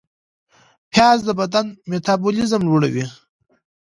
پیاز 0.91 1.19
د 1.27 1.29
بدن 1.39 1.65
میتابولیزم 1.89 2.61
لوړوي 2.67 3.05